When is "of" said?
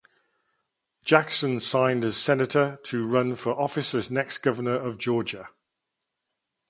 4.73-4.97